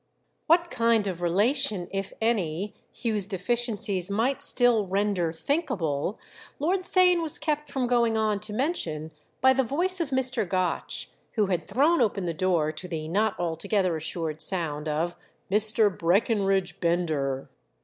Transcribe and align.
What 0.47 0.71
kind 0.71 1.05
of 1.05 1.21
relation, 1.21 1.87
if 1.91 2.11
any, 2.19 2.73
Hugh's 2.91 3.27
deficiencies 3.27 4.09
might 4.09 4.41
still 4.41 4.87
render 4.87 5.31
thinkable 5.31 6.17
Lord 6.57 6.79
Theign 6.79 7.21
was 7.21 7.37
kept 7.37 7.69
from 7.69 7.85
going 7.85 8.17
on 8.17 8.39
to 8.39 8.51
mention 8.51 9.11
by 9.41 9.53
the 9.53 9.61
voice 9.61 10.01
of 10.01 10.09
Mr. 10.09 10.43
Gotch, 10.49 11.11
who 11.33 11.45
had 11.53 11.65
thrown 11.67 12.01
open 12.01 12.25
the 12.25 12.33
door 12.33 12.71
to 12.71 12.87
the 12.87 13.07
not 13.07 13.39
altogether 13.39 13.95
assured 13.95 14.41
sound 14.41 14.87
of 14.87 15.15
"Mr. 15.51 15.95
Breckenridge 15.95 16.79
Bender." 16.79 17.51